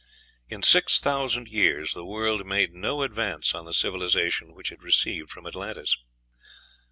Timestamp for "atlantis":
5.45-5.95